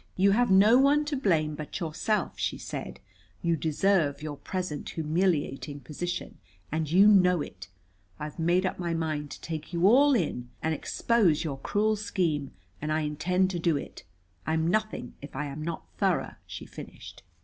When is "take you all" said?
9.41-10.15